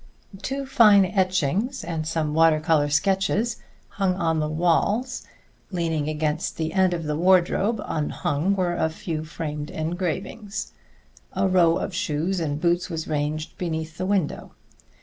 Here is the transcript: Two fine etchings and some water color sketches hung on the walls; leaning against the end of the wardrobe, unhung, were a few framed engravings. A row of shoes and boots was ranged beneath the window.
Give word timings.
Two 0.41 0.65
fine 0.65 1.05
etchings 1.05 1.83
and 1.83 2.07
some 2.07 2.33
water 2.33 2.59
color 2.59 2.89
sketches 2.89 3.57
hung 3.89 4.15
on 4.15 4.39
the 4.39 4.49
walls; 4.49 5.27
leaning 5.69 6.09
against 6.09 6.57
the 6.57 6.73
end 6.73 6.91
of 6.95 7.03
the 7.03 7.15
wardrobe, 7.15 7.79
unhung, 7.85 8.55
were 8.55 8.73
a 8.73 8.89
few 8.89 9.23
framed 9.23 9.69
engravings. 9.69 10.71
A 11.33 11.47
row 11.47 11.77
of 11.77 11.93
shoes 11.93 12.39
and 12.39 12.59
boots 12.59 12.89
was 12.89 13.07
ranged 13.07 13.59
beneath 13.59 13.99
the 13.99 14.07
window. 14.07 14.53